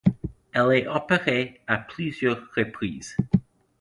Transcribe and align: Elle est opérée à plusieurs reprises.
Elle 0.51 0.71
est 0.71 0.87
opérée 0.87 1.61
à 1.67 1.77
plusieurs 1.77 2.41
reprises. 2.57 3.15